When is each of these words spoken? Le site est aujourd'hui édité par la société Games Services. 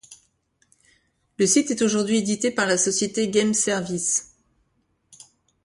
Le 1.37 1.45
site 1.45 1.69
est 1.69 1.83
aujourd'hui 1.83 2.17
édité 2.17 2.49
par 2.49 2.65
la 2.65 2.79
société 2.79 3.27
Games 3.27 3.53
Services. 3.53 4.33